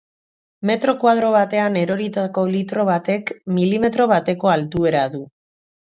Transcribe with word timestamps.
Metro 0.69 0.95
koadro 1.03 1.29
batean 1.35 1.77
eroritako 1.83 2.47
litro 2.55 2.89
batek 2.91 3.33
milimetro 3.61 4.13
bateko 4.17 4.55
altuera 4.59 5.11
du. 5.17 5.27